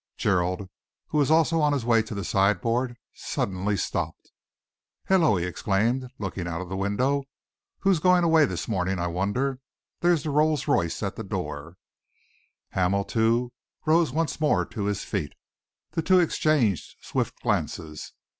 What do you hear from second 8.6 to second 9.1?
morning, I